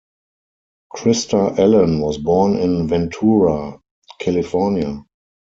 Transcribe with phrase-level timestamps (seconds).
[0.91, 3.79] Krista Allen was born in Ventura,
[4.19, 5.05] California.